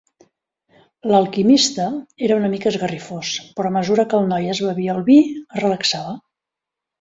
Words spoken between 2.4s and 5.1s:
una mica esgarrifós, però a mesura que el noi es bevia el